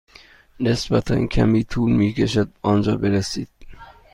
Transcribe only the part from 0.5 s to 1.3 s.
نسبتا